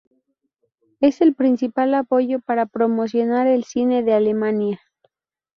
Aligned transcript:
Es 0.99 1.21
el 1.21 1.35
principal 1.35 1.93
apoyo 1.93 2.39
para 2.39 2.65
promocionar 2.65 3.45
el 3.45 3.63
cine 3.65 4.01
de 4.01 4.13
Alemania. 4.13 4.81